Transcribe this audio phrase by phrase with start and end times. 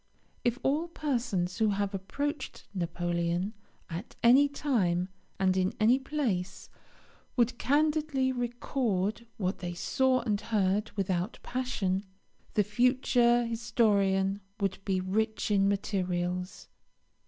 [0.43, 3.53] If all persons who have approached Napoleon,
[3.87, 6.71] at any time and in any place,
[7.35, 12.03] would candidly record what they saw and heard, without passion,
[12.55, 16.67] the future historian would be rich in materials.